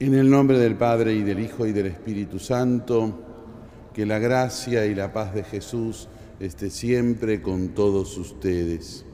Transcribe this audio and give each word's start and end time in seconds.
En 0.00 0.14
el 0.14 0.30
nombre 0.30 0.60
del 0.60 0.76
Padre 0.76 1.12
y 1.12 1.22
del 1.22 1.40
Hijo 1.40 1.66
y 1.66 1.72
del 1.72 1.86
Espíritu 1.86 2.38
Santo, 2.38 3.18
que 3.92 4.06
la 4.06 4.20
gracia 4.20 4.86
y 4.86 4.94
la 4.94 5.12
paz 5.12 5.34
de 5.34 5.42
Jesús 5.42 6.08
esté 6.38 6.70
siempre 6.70 7.42
con 7.42 7.70
todos 7.70 8.16
ustedes. 8.16 9.04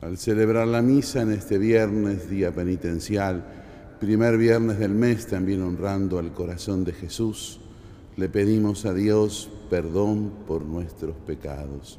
Al 0.00 0.16
celebrar 0.16 0.66
la 0.66 0.80
misa 0.80 1.20
en 1.20 1.32
este 1.32 1.58
viernes, 1.58 2.30
día 2.30 2.54
penitencial, 2.54 3.44
primer 4.00 4.38
viernes 4.38 4.78
del 4.78 4.94
mes, 4.94 5.26
también 5.26 5.60
honrando 5.60 6.18
al 6.18 6.32
corazón 6.32 6.84
de 6.84 6.94
Jesús, 6.94 7.60
le 8.16 8.30
pedimos 8.30 8.86
a 8.86 8.94
Dios 8.94 9.50
perdón 9.68 10.32
por 10.46 10.64
nuestros 10.64 11.16
pecados. 11.26 11.98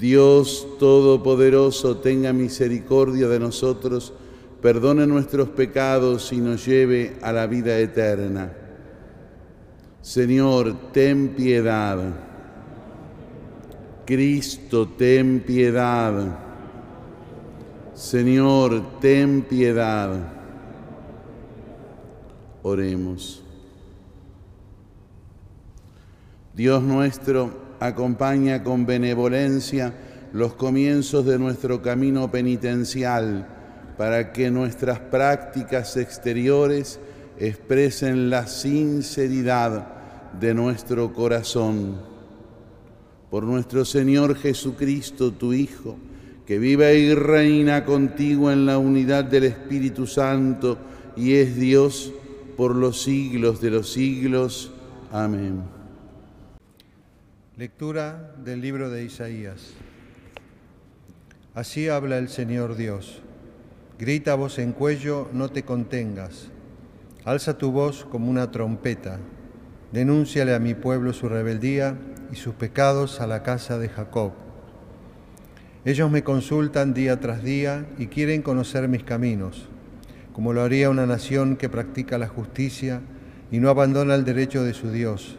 Dios 0.00 0.66
Todopoderoso 0.78 1.98
tenga 1.98 2.32
misericordia 2.32 3.28
de 3.28 3.38
nosotros, 3.38 4.14
perdone 4.62 5.06
nuestros 5.06 5.50
pecados 5.50 6.32
y 6.32 6.38
nos 6.38 6.64
lleve 6.64 7.18
a 7.20 7.32
la 7.32 7.46
vida 7.46 7.78
eterna. 7.78 8.50
Señor, 10.00 10.92
ten 10.92 11.34
piedad. 11.36 11.98
Cristo, 14.06 14.88
ten 14.88 15.40
piedad. 15.40 16.38
Señor, 17.92 18.98
ten 19.00 19.42
piedad. 19.42 20.32
Oremos. 22.62 23.42
Dios 26.54 26.82
nuestro, 26.82 27.50
acompaña 27.80 28.62
con 28.62 28.86
benevolencia 28.86 29.92
los 30.32 30.54
comienzos 30.54 31.26
de 31.26 31.38
nuestro 31.38 31.82
camino 31.82 32.30
penitencial 32.30 33.46
para 33.96 34.32
que 34.32 34.50
nuestras 34.50 34.98
prácticas 35.00 35.96
exteriores 35.96 37.00
expresen 37.38 38.30
la 38.30 38.46
sinceridad 38.46 39.88
de 40.38 40.54
nuestro 40.54 41.12
corazón. 41.12 41.96
Por 43.30 43.44
nuestro 43.44 43.84
Señor 43.84 44.36
Jesucristo, 44.36 45.32
tu 45.32 45.52
Hijo, 45.52 45.96
que 46.46 46.58
vive 46.58 46.98
y 46.98 47.14
reina 47.14 47.84
contigo 47.84 48.50
en 48.50 48.66
la 48.66 48.78
unidad 48.78 49.24
del 49.24 49.44
Espíritu 49.44 50.06
Santo 50.06 50.78
y 51.16 51.34
es 51.34 51.56
Dios 51.56 52.12
por 52.56 52.74
los 52.74 53.02
siglos 53.02 53.60
de 53.60 53.70
los 53.70 53.92
siglos. 53.92 54.72
Amén. 55.12 55.79
Lectura 57.60 58.32
del 58.42 58.62
libro 58.62 58.88
de 58.88 59.04
Isaías. 59.04 59.74
Así 61.54 61.90
habla 61.90 62.16
el 62.16 62.30
Señor 62.30 62.74
Dios. 62.74 63.20
Grita 63.98 64.34
voz 64.34 64.58
en 64.58 64.72
cuello, 64.72 65.28
no 65.34 65.50
te 65.50 65.62
contengas. 65.62 66.48
Alza 67.26 67.58
tu 67.58 67.70
voz 67.70 68.06
como 68.06 68.30
una 68.30 68.50
trompeta. 68.50 69.18
Denúnciale 69.92 70.54
a 70.54 70.58
mi 70.58 70.72
pueblo 70.72 71.12
su 71.12 71.28
rebeldía 71.28 71.98
y 72.32 72.36
sus 72.36 72.54
pecados 72.54 73.20
a 73.20 73.26
la 73.26 73.42
casa 73.42 73.78
de 73.78 73.90
Jacob. 73.90 74.32
Ellos 75.84 76.10
me 76.10 76.24
consultan 76.24 76.94
día 76.94 77.20
tras 77.20 77.42
día 77.42 77.84
y 77.98 78.06
quieren 78.06 78.40
conocer 78.40 78.88
mis 78.88 79.04
caminos, 79.04 79.68
como 80.32 80.54
lo 80.54 80.62
haría 80.62 80.88
una 80.88 81.04
nación 81.04 81.58
que 81.58 81.68
practica 81.68 82.16
la 82.16 82.28
justicia 82.28 83.02
y 83.52 83.58
no 83.58 83.68
abandona 83.68 84.14
el 84.14 84.24
derecho 84.24 84.64
de 84.64 84.72
su 84.72 84.90
Dios 84.90 85.36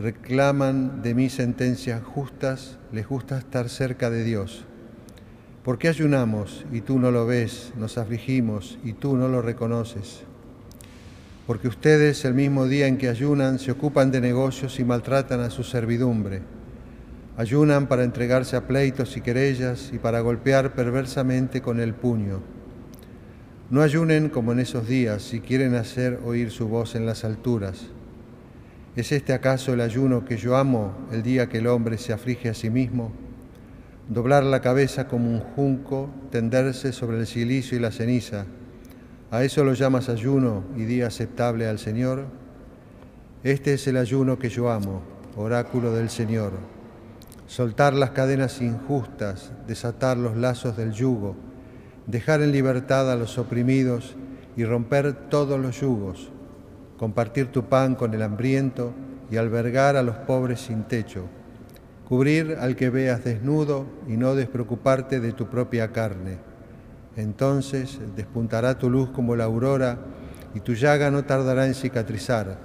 reclaman 0.00 1.02
de 1.02 1.14
mí 1.14 1.28
sentencias 1.28 2.02
justas, 2.02 2.78
les 2.90 3.06
gusta 3.06 3.38
estar 3.38 3.68
cerca 3.68 4.08
de 4.08 4.24
Dios. 4.24 4.64
¿Por 5.62 5.78
qué 5.78 5.88
ayunamos 5.88 6.64
y 6.72 6.80
tú 6.80 6.98
no 6.98 7.10
lo 7.10 7.26
ves? 7.26 7.72
Nos 7.76 7.98
afligimos 7.98 8.78
y 8.82 8.94
tú 8.94 9.16
no 9.16 9.28
lo 9.28 9.42
reconoces. 9.42 10.22
Porque 11.46 11.68
ustedes 11.68 12.24
el 12.24 12.32
mismo 12.32 12.66
día 12.66 12.86
en 12.86 12.96
que 12.96 13.10
ayunan 13.10 13.58
se 13.58 13.72
ocupan 13.72 14.10
de 14.10 14.22
negocios 14.22 14.80
y 14.80 14.84
maltratan 14.84 15.40
a 15.40 15.50
su 15.50 15.64
servidumbre. 15.64 16.40
Ayunan 17.36 17.86
para 17.86 18.04
entregarse 18.04 18.56
a 18.56 18.66
pleitos 18.66 19.18
y 19.18 19.20
querellas 19.20 19.90
y 19.92 19.98
para 19.98 20.20
golpear 20.20 20.74
perversamente 20.74 21.60
con 21.60 21.78
el 21.78 21.92
puño. 21.92 22.40
No 23.68 23.82
ayunen 23.82 24.30
como 24.30 24.52
en 24.52 24.60
esos 24.60 24.88
días 24.88 25.22
si 25.22 25.40
quieren 25.40 25.74
hacer 25.74 26.20
oír 26.24 26.50
su 26.50 26.68
voz 26.68 26.94
en 26.94 27.04
las 27.04 27.24
alturas 27.24 27.86
¿Es 28.96 29.12
este 29.12 29.32
acaso 29.32 29.72
el 29.72 29.82
ayuno 29.82 30.24
que 30.24 30.36
yo 30.36 30.56
amo 30.56 30.92
el 31.12 31.22
día 31.22 31.48
que 31.48 31.58
el 31.58 31.68
hombre 31.68 31.96
se 31.96 32.12
aflige 32.12 32.48
a 32.48 32.54
sí 32.54 32.70
mismo? 32.70 33.12
Doblar 34.08 34.42
la 34.42 34.60
cabeza 34.60 35.06
como 35.06 35.30
un 35.30 35.38
junco, 35.38 36.10
tenderse 36.32 36.90
sobre 36.90 37.18
el 37.18 37.28
silicio 37.28 37.78
y 37.78 37.80
la 37.80 37.92
ceniza. 37.92 38.46
¿A 39.30 39.44
eso 39.44 39.62
lo 39.62 39.74
llamas 39.74 40.08
ayuno 40.08 40.64
y 40.76 40.86
día 40.86 41.06
aceptable 41.06 41.68
al 41.68 41.78
Señor? 41.78 42.24
Este 43.44 43.74
es 43.74 43.86
el 43.86 43.96
ayuno 43.96 44.40
que 44.40 44.48
yo 44.48 44.68
amo, 44.72 45.02
oráculo 45.36 45.92
del 45.92 46.10
Señor. 46.10 46.50
Soltar 47.46 47.94
las 47.94 48.10
cadenas 48.10 48.60
injustas, 48.60 49.52
desatar 49.68 50.16
los 50.16 50.36
lazos 50.36 50.76
del 50.76 50.90
yugo, 50.90 51.36
dejar 52.08 52.42
en 52.42 52.50
libertad 52.50 53.08
a 53.08 53.14
los 53.14 53.38
oprimidos 53.38 54.16
y 54.56 54.64
romper 54.64 55.12
todos 55.28 55.60
los 55.60 55.80
yugos 55.80 56.32
compartir 57.00 57.46
tu 57.46 57.64
pan 57.64 57.94
con 57.94 58.12
el 58.12 58.20
hambriento 58.20 58.92
y 59.30 59.38
albergar 59.38 59.96
a 59.96 60.02
los 60.02 60.16
pobres 60.16 60.60
sin 60.60 60.82
techo, 60.82 61.24
cubrir 62.06 62.58
al 62.60 62.76
que 62.76 62.90
veas 62.90 63.24
desnudo 63.24 63.86
y 64.06 64.18
no 64.18 64.34
despreocuparte 64.34 65.18
de 65.18 65.32
tu 65.32 65.46
propia 65.46 65.92
carne. 65.92 66.36
Entonces 67.16 67.98
despuntará 68.14 68.76
tu 68.76 68.90
luz 68.90 69.08
como 69.12 69.34
la 69.34 69.44
aurora 69.44 69.96
y 70.54 70.60
tu 70.60 70.74
llaga 70.74 71.10
no 71.10 71.24
tardará 71.24 71.66
en 71.66 71.74
cicatrizar. 71.74 72.58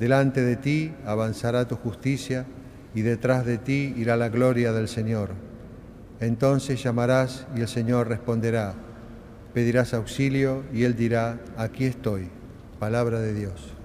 Delante 0.00 0.40
de 0.40 0.56
ti 0.56 0.94
avanzará 1.04 1.68
tu 1.68 1.76
justicia 1.76 2.46
y 2.94 3.02
detrás 3.02 3.44
de 3.44 3.58
ti 3.58 3.92
irá 3.98 4.16
la 4.16 4.30
gloria 4.30 4.72
del 4.72 4.88
Señor. 4.88 5.32
Entonces 6.20 6.82
llamarás 6.82 7.46
y 7.54 7.60
el 7.60 7.68
Señor 7.68 8.08
responderá. 8.08 8.72
Pedirás 9.52 9.92
auxilio 9.92 10.64
y 10.72 10.84
Él 10.84 10.96
dirá, 10.96 11.38
aquí 11.58 11.84
estoy. 11.84 12.37
Palabra 12.78 13.18
de 13.18 13.34
Dios. 13.34 13.77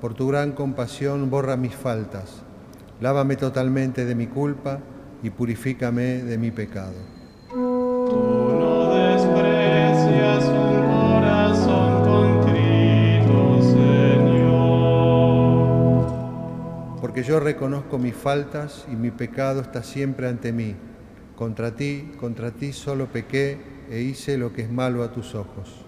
Por 0.00 0.14
tu 0.14 0.28
gran 0.28 0.52
compasión, 0.52 1.28
borra 1.28 1.56
mis 1.56 1.74
faltas. 1.74 2.42
Lávame 3.00 3.34
totalmente 3.34 4.04
de 4.04 4.14
mi 4.14 4.28
culpa 4.28 4.78
y 5.24 5.30
purifícame 5.30 6.22
de 6.22 6.38
mi 6.38 6.52
pecado. 6.52 6.94
Tú 7.50 8.56
no 8.60 8.94
desprecias 8.94 10.44
un 10.44 10.86
corazón 10.86 12.04
contrito, 12.04 13.60
Señor. 13.72 14.60
Porque 17.00 17.24
yo 17.24 17.40
reconozco 17.40 17.98
mis 17.98 18.14
faltas 18.14 18.86
y 18.92 18.94
mi 18.94 19.10
pecado 19.10 19.60
está 19.62 19.82
siempre 19.82 20.28
ante 20.28 20.52
mí. 20.52 20.76
Contra 21.34 21.74
ti, 21.74 22.12
contra 22.20 22.52
ti 22.52 22.72
solo 22.72 23.06
pequé 23.06 23.58
e 23.90 24.00
hice 24.00 24.38
lo 24.38 24.52
que 24.52 24.62
es 24.62 24.70
malo 24.70 25.02
a 25.02 25.10
tus 25.10 25.34
ojos. 25.34 25.84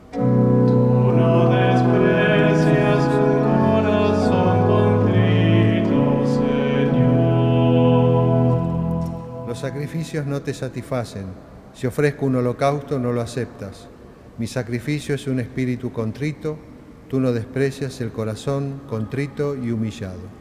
Sacrificios 9.60 10.26
no 10.26 10.40
te 10.40 10.54
satisfacen, 10.54 11.26
Si 11.72 11.86
ofrezco 11.86 12.26
un 12.26 12.34
holocausto, 12.34 12.98
no 12.98 13.12
lo 13.12 13.20
aceptas. 13.20 13.88
Mi 14.38 14.48
sacrificio 14.48 15.14
es 15.14 15.28
un 15.28 15.38
espíritu 15.38 15.92
contrito, 15.92 16.58
tú 17.08 17.20
no 17.20 17.32
desprecias 17.32 18.00
el 18.00 18.10
corazón 18.10 18.80
contrito 18.88 19.54
y 19.54 19.70
humillado. 19.70 20.39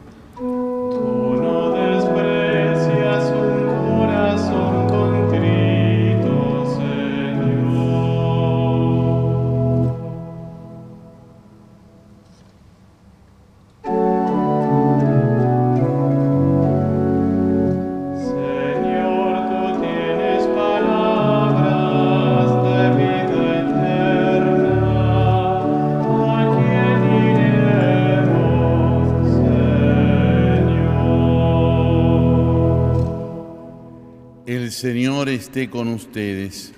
Con 35.70 35.88
ustedes. 35.88 36.72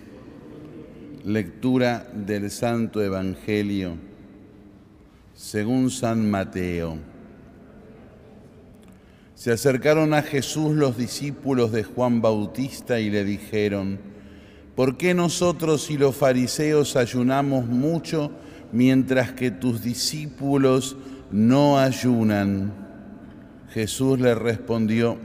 Lectura 1.24 2.10
del 2.14 2.50
Santo 2.50 3.02
Evangelio 3.02 3.98
según 5.34 5.90
San 5.90 6.30
Mateo. 6.30 6.96
Se 9.34 9.52
acercaron 9.52 10.14
a 10.14 10.22
Jesús 10.22 10.74
los 10.74 10.96
discípulos 10.96 11.70
de 11.70 11.84
Juan 11.84 12.22
Bautista 12.22 12.98
y 12.98 13.10
le 13.10 13.24
dijeron, 13.24 13.98
¿por 14.74 14.96
qué 14.96 15.12
nosotros 15.12 15.90
y 15.90 15.98
los 15.98 16.16
fariseos 16.16 16.96
ayunamos 16.96 17.66
mucho 17.66 18.32
mientras 18.72 19.32
que 19.32 19.50
tus 19.50 19.82
discípulos 19.82 20.96
no 21.30 21.78
ayunan? 21.78 22.72
Jesús 23.68 24.18
le 24.18 24.34
respondió, 24.34 25.18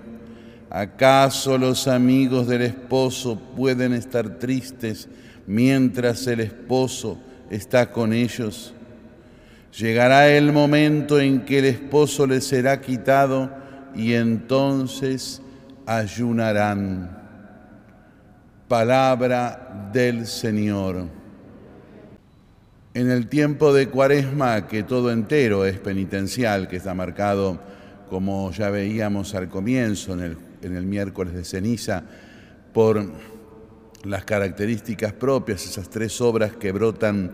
¿acaso 0.69 1.57
los 1.57 1.87
amigos 1.87 2.47
del 2.47 2.61
esposo 2.63 3.39
pueden 3.55 3.93
estar 3.93 4.39
tristes 4.39 5.07
mientras 5.45 6.27
el 6.27 6.41
esposo 6.41 7.19
está 7.49 7.91
con 7.91 8.13
ellos? 8.13 8.73
Llegará 9.77 10.29
el 10.29 10.51
momento 10.51 11.19
en 11.19 11.41
que 11.41 11.59
el 11.59 11.65
esposo 11.65 12.25
les 12.25 12.45
será 12.45 12.81
quitado 12.81 13.51
y 13.93 14.13
entonces 14.13 15.41
ayunarán. 15.85 17.17
Palabra 18.67 19.89
del 19.93 20.25
Señor. 20.25 21.07
En 22.93 23.11
el 23.11 23.27
tiempo 23.27 23.73
de 23.73 23.89
Cuaresma, 23.89 24.67
que 24.67 24.81
todo 24.81 25.11
entero 25.11 25.65
es 25.65 25.77
penitencial, 25.77 26.67
que 26.67 26.77
está 26.77 26.95
marcado, 26.95 27.59
como 28.09 28.51
ya 28.51 28.71
veíamos 28.71 29.35
al 29.35 29.47
comienzo, 29.47 30.13
en 30.13 30.21
el, 30.21 30.37
en 30.67 30.77
el 30.77 30.85
miércoles 30.85 31.33
de 31.33 31.43
ceniza, 31.43 32.03
por 32.73 33.03
las 34.03 34.23
características 34.25 35.13
propias, 35.13 35.65
esas 35.65 35.89
tres 35.89 36.21
obras 36.21 36.55
que 36.55 36.71
brotan 36.71 37.31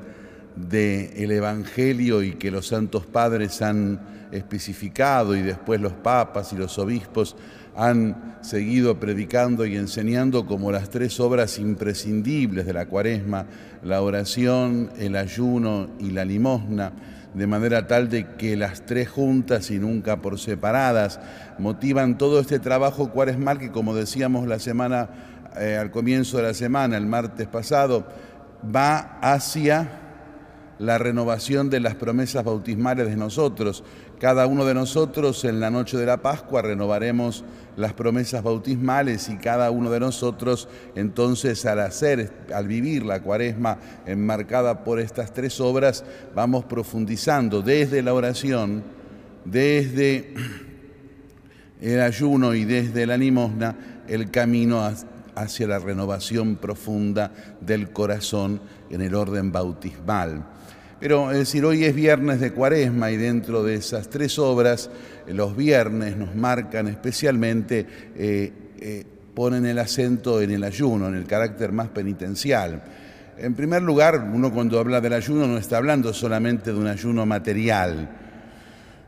del 0.56 1.31
Evangelio 1.31 2.24
y 2.24 2.33
que 2.33 2.51
los 2.51 2.68
santos 2.68 3.06
padres 3.06 3.62
han 3.62 4.00
especificado 4.31 5.35
y 5.35 5.41
después 5.41 5.80
los 5.81 5.94
papas 5.94 6.53
y 6.53 6.56
los 6.56 6.77
obispos 6.80 7.35
han 7.75 8.38
seguido 8.41 9.00
predicando 9.00 9.65
y 9.65 9.75
enseñando 9.75 10.45
como 10.45 10.71
las 10.71 10.89
tres 10.89 11.19
obras 11.19 11.57
imprescindibles 11.57 12.65
de 12.65 12.74
la 12.74 12.85
cuaresma, 12.85 13.45
la 13.83 14.01
oración, 14.01 14.91
el 14.97 15.15
ayuno 15.15 15.89
y 16.00 16.12
la 16.12 16.25
limosna, 16.25 16.91
de 17.33 17.47
manera 17.47 17.88
tal 17.88 18.09
de 18.09 18.27
que 18.35 18.56
las 18.56 18.85
tres 18.85 19.09
juntas 19.09 19.71
y 19.71 19.80
nunca 19.80 20.18
por 20.18 20.39
separadas 20.39 21.19
motivan 21.57 22.18
todo 22.18 22.39
este 22.39 22.59
trabajo 22.59 23.09
cuaresmal 23.09 23.59
que 23.59 23.71
como 23.71 23.95
decíamos 23.95 24.47
la 24.47 24.59
semana, 24.59 25.09
eh, 25.59 25.77
al 25.80 25.91
comienzo 25.91 26.38
de 26.38 26.44
la 26.44 26.53
semana, 26.53 26.97
el 26.97 27.06
martes 27.06 27.47
pasado, 27.47 28.06
va 28.63 29.19
hacia 29.21 30.02
la 30.83 30.97
renovación 30.97 31.69
de 31.69 31.80
las 31.80 31.95
promesas 31.95 32.44
bautismales 32.44 33.07
de 33.07 33.15
nosotros. 33.15 33.85
Cada 34.19 34.47
uno 34.47 34.65
de 34.65 34.74
nosotros 34.74 35.45
en 35.45 35.62
la 35.62 35.69
noche 35.69 35.95
de 35.97 36.06
la 36.06 36.21
Pascua 36.21 36.62
renovaremos 36.62 37.45
las 37.77 37.94
promesas 37.94 38.44
bautismales 38.44 39.30
y 39.30 39.38
cada 39.38 39.71
uno 39.71 39.89
de 39.89 40.01
nosotros 40.01 40.68
entonces 40.95 41.65
al 41.65 41.80
hacer, 41.80 42.33
al 42.53 42.68
vivir 42.68 43.06
la 43.06 43.21
cuaresma 43.21 43.77
enmarcada 44.06 44.83
por 44.83 45.00
estas 45.00 45.33
tres 45.33 45.62
obras, 45.62 46.03
vamos 46.35 46.65
profundizando 46.65 47.62
desde 47.62 48.01
la 48.01 48.13
oración, 48.13 48.83
desde 49.45 50.33
el 51.81 52.01
ayuno 52.01 52.56
y 52.56 52.65
desde 52.65 53.06
la 53.06 53.15
limosna 53.15 54.03
el 54.09 54.31
camino 54.31 54.81
hacia 55.35 55.65
la 55.65 55.80
renovación 55.80 56.57
profunda 56.57 57.31
del 57.62 57.91
corazón 57.91 58.59
en 58.89 59.00
el 59.00 59.15
orden 59.15 59.53
bautismal. 59.53 60.52
Pero 61.03 61.31
es 61.31 61.38
decir, 61.38 61.65
hoy 61.65 61.83
es 61.83 61.94
viernes 61.94 62.39
de 62.39 62.53
cuaresma 62.53 63.11
y 63.11 63.17
dentro 63.17 63.61
de 63.61 63.75
esas 63.75 64.09
tres 64.09 64.39
obras, 64.39 64.89
eh, 65.27 65.33
los 65.33 65.53
viernes 65.53 66.15
nos 66.15 66.33
marcan 66.33 66.88
especialmente, 66.88 67.85
eh, 68.15 68.53
eh, 68.79 69.03
ponen 69.33 69.65
el 69.65 69.79
acento 69.79 70.41
en 70.41 70.51
el 70.51 70.63
ayuno, 70.63 71.09
en 71.09 71.15
el 71.15 71.25
carácter 71.25 71.73
más 71.73 71.89
penitencial. 71.89 72.81
En 73.38 73.53
primer 73.53 73.81
lugar, 73.81 74.31
uno 74.33 74.53
cuando 74.53 74.79
habla 74.79 75.01
del 75.01 75.11
ayuno 75.11 75.45
no 75.45 75.57
está 75.57 75.75
hablando 75.75 76.13
solamente 76.13 76.71
de 76.71 76.79
un 76.79 76.88
ayuno 76.88 77.25
material. 77.25 78.09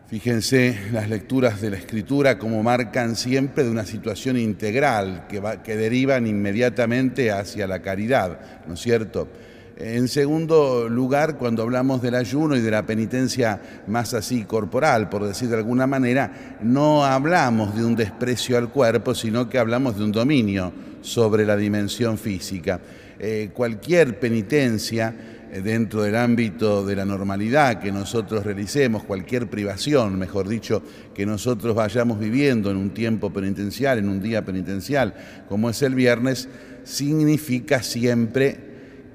Fíjense 0.10 0.78
las 0.92 1.08
lecturas 1.08 1.62
de 1.62 1.70
la 1.70 1.78
escritura 1.78 2.38
como 2.38 2.62
marcan 2.62 3.16
siempre 3.16 3.64
de 3.64 3.70
una 3.70 3.86
situación 3.86 4.36
integral 4.36 5.28
que, 5.30 5.42
que 5.64 5.78
derivan 5.78 6.28
inmediatamente 6.28 7.32
hacia 7.32 7.66
la 7.68 7.82
caridad, 7.82 8.66
¿no 8.68 8.74
es 8.74 8.82
cierto? 8.82 9.30
En 9.78 10.08
segundo 10.08 10.88
lugar, 10.88 11.38
cuando 11.38 11.62
hablamos 11.62 12.02
del 12.02 12.16
ayuno 12.16 12.56
y 12.56 12.62
de 12.62 12.72
la 12.72 12.86
penitencia 12.86 13.84
más 13.88 14.14
así 14.14 14.46
corporal, 14.46 15.10
por 15.10 15.26
decir 15.26 15.50
de 15.50 15.58
alguna 15.58 15.86
manera, 15.86 16.58
no 16.62 17.04
hablamos 17.04 17.76
de 17.76 17.84
un 17.84 17.94
desprecio 17.94 18.58
al 18.58 18.70
cuerpo, 18.70 19.14
sino 19.14 19.50
que 19.50 19.60
hablamos 19.60 19.98
de 19.98 20.06
un 20.06 20.14
dominio 20.14 20.72
sobre 21.02 21.46
la 21.46 21.58
dimensión 21.58 22.18
física. 22.18 22.80
Eh, 23.20 23.50
cualquier 23.54 24.18
penitencia 24.18 25.14
eh, 25.52 25.60
dentro 25.60 26.04
del 26.04 26.16
ámbito 26.16 26.86
de 26.86 26.96
la 26.96 27.04
normalidad 27.04 27.82
que 27.82 27.92
nosotros 27.92 28.46
realicemos, 28.46 29.04
cualquier 29.04 29.50
privación, 29.50 30.18
mejor 30.18 30.48
dicho, 30.48 30.84
que 31.14 31.26
nosotros 31.26 31.76
vayamos 31.76 32.18
viviendo 32.18 32.72
en 32.72 32.78
un 32.78 32.92
tiempo 32.92 33.30
penitencial, 33.32 34.00
en 34.00 34.08
un 34.08 34.22
día 34.22 34.46
penitencial, 34.46 35.14
como 35.50 35.70
es 35.70 35.82
el 35.82 35.96
viernes, 35.96 36.48
significa 36.86 37.84
siempre 37.84 38.65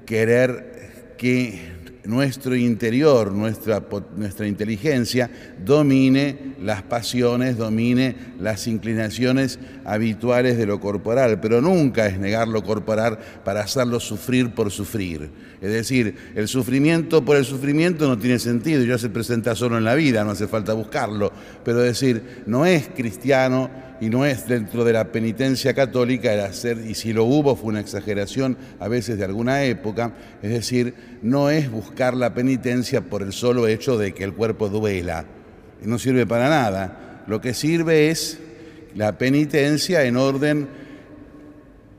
querer 0.05 1.15
que 1.17 1.71
nuestro 2.03 2.55
interior, 2.55 3.31
nuestra, 3.31 3.83
nuestra 4.15 4.47
inteligencia, 4.47 5.29
domine 5.63 6.55
las 6.61 6.81
pasiones, 6.81 7.57
domine 7.57 8.15
las 8.39 8.67
inclinaciones 8.67 9.59
habituales 9.85 10.57
de 10.57 10.65
lo 10.65 10.79
corporal, 10.79 11.39
pero 11.39 11.61
nunca 11.61 12.07
es 12.07 12.19
negar 12.19 12.47
lo 12.47 12.63
corporal 12.63 13.19
para 13.43 13.61
hacerlo 13.61 13.99
sufrir 13.99 14.53
por 14.53 14.71
sufrir. 14.71 15.29
Es 15.61 15.71
decir, 15.71 16.15
el 16.35 16.47
sufrimiento 16.47 17.23
por 17.23 17.37
el 17.37 17.45
sufrimiento 17.45 18.07
no 18.07 18.17
tiene 18.17 18.39
sentido, 18.39 18.83
ya 18.83 18.97
se 18.97 19.09
presenta 19.09 19.55
solo 19.55 19.77
en 19.77 19.83
la 19.83 19.95
vida, 19.95 20.23
no 20.23 20.31
hace 20.31 20.47
falta 20.47 20.73
buscarlo, 20.73 21.31
pero 21.63 21.79
decir, 21.79 22.43
no 22.47 22.65
es 22.65 22.89
cristiano 22.89 23.90
y 24.01 24.09
no 24.09 24.25
es 24.25 24.47
dentro 24.47 24.83
de 24.83 24.93
la 24.93 25.11
penitencia 25.11 25.75
católica 25.75 26.33
el 26.33 26.41
hacer, 26.41 26.79
y 26.85 26.95
si 26.95 27.13
lo 27.13 27.23
hubo 27.23 27.55
fue 27.55 27.69
una 27.69 27.79
exageración 27.79 28.57
a 28.79 28.87
veces 28.87 29.19
de 29.19 29.25
alguna 29.25 29.63
época, 29.63 30.13
es 30.41 30.49
decir, 30.49 30.95
no 31.21 31.51
es 31.51 31.69
buscar 31.69 32.15
la 32.15 32.33
penitencia 32.33 33.01
por 33.01 33.21
el 33.21 33.31
solo 33.31 33.67
hecho 33.67 33.99
de 33.99 34.13
que 34.13 34.23
el 34.23 34.33
cuerpo 34.33 34.69
duela, 34.69 35.25
no 35.83 35.99
sirve 35.99 36.25
para 36.25 36.49
nada, 36.49 37.23
lo 37.27 37.39
que 37.41 37.53
sirve 37.53 38.09
es 38.09 38.39
la 38.95 39.19
penitencia 39.19 40.03
en 40.03 40.17
orden 40.17 40.67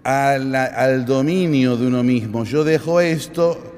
al, 0.03 0.55
al 0.55 1.05
dominio 1.07 1.77
de 1.77 1.87
uno 1.87 2.03
mismo. 2.03 2.45
Yo 2.45 2.65
dejo 2.65 3.01
esto 3.01 3.72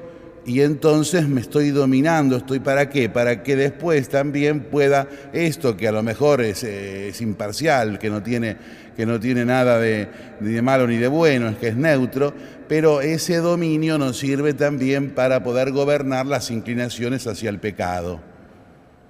y 0.45 0.61
entonces 0.61 1.27
me 1.27 1.41
estoy 1.41 1.71
dominando, 1.71 2.37
estoy 2.37 2.59
para 2.59 2.89
qué, 2.89 3.09
para 3.09 3.41
que 3.41 3.55
después 3.55 4.09
también 4.09 4.61
pueda 4.61 5.07
esto 5.33 5.75
que 5.75 5.87
a 5.87 5.91
lo 5.91 6.03
mejor 6.03 6.41
es, 6.41 6.63
eh, 6.63 7.09
es 7.09 7.21
imparcial, 7.21 7.97
que 7.97 8.09
no 8.09 8.21
tiene, 8.21 8.57
que 8.95 9.05
no 9.05 9.19
tiene 9.19 9.43
nada 9.43 9.79
de, 9.79 10.07
ni 10.39 10.53
de 10.53 10.61
malo 10.61 10.85
ni 10.87 10.97
de 10.97 11.07
bueno, 11.07 11.49
es 11.49 11.57
que 11.57 11.69
es 11.69 11.75
neutro, 11.75 12.33
pero 12.67 13.01
ese 13.01 13.37
dominio 13.37 13.97
nos 13.97 14.19
sirve 14.19 14.53
también 14.53 15.11
para 15.11 15.43
poder 15.43 15.71
gobernar 15.71 16.25
las 16.27 16.51
inclinaciones 16.51 17.25
hacia 17.25 17.49
el 17.49 17.59
pecado. 17.59 18.21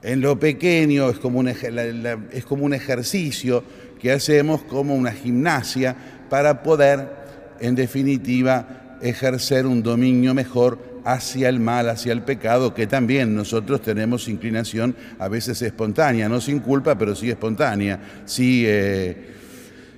En 0.03 0.21
lo 0.21 0.39
pequeño 0.39 1.09
es 1.09 1.17
como 1.17 1.39
un, 1.39 1.47
es 1.49 2.45
como 2.45 2.65
un 2.65 2.73
ejercicio 2.73 3.63
que 3.99 4.11
hacemos 4.11 4.63
como 4.63 4.95
una 4.95 5.11
gimnasia 5.11 5.95
para 6.29 6.63
poder 6.63 7.25
en 7.59 7.75
definitiva, 7.75 8.97
ejercer 9.01 9.65
un 9.65 9.83
dominio 9.83 10.33
mejor 10.33 10.94
hacia 11.05 11.49
el 11.49 11.59
mal, 11.59 11.87
hacia 11.87 12.11
el 12.11 12.23
pecado, 12.23 12.73
que 12.73 12.87
también 12.87 13.35
nosotros 13.35 13.81
tenemos 13.81 14.27
inclinación 14.27 14.95
a 15.19 15.29
veces 15.29 15.61
espontánea, 15.61 16.27
no 16.27 16.41
sin 16.41 16.59
culpa, 16.59 16.97
pero 16.97 17.15
sí 17.15 17.29
espontánea, 17.29 18.23
sí, 18.25 18.63
eh, 18.65 19.33